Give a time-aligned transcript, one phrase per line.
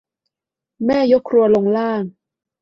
[0.85, 2.01] แม่ยกครัวลงล่าง